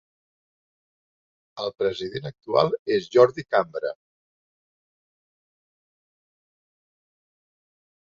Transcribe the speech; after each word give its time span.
El 1.63 1.69
president 1.83 2.25
actual 2.31 2.73
és 2.97 3.11
Jordi 3.17 3.47
Cambra. 3.57 3.93